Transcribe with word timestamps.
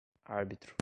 árbitro 0.27 0.75